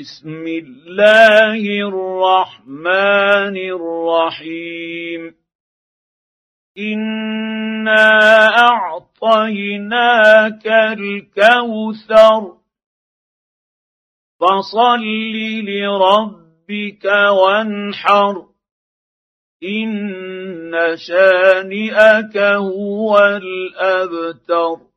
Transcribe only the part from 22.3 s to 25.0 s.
هو الابتر.